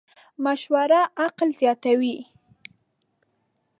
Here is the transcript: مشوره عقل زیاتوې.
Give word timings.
مشوره 0.43 0.99
عقل 1.25 1.49
زیاتوې. 1.59 2.17